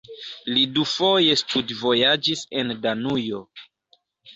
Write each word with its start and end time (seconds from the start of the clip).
Li 0.55 0.63
dufoje 0.77 1.37
studvojaĝis 1.43 2.45
en 2.59 2.77
Danujo. 2.89 3.49